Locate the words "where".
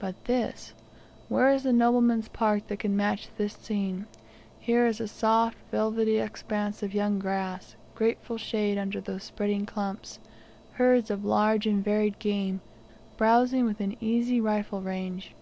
1.28-1.52